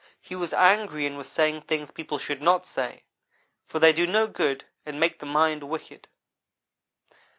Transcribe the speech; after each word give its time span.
He 0.19 0.35
was 0.35 0.51
angry 0.51 1.05
and 1.05 1.15
was 1.15 1.29
saying 1.31 1.61
things 1.61 1.91
people 1.91 2.17
should 2.17 2.41
not 2.41 2.65
say, 2.65 3.03
for 3.67 3.77
they 3.77 3.93
do 3.93 4.07
no 4.07 4.25
good 4.25 4.65
and 4.83 4.99
make 4.99 5.19
the 5.19 5.27
mind 5.27 5.61
wicked. 5.61 6.07